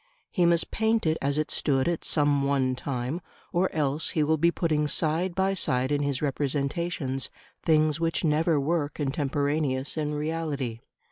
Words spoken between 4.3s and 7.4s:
be putting side by side in his representations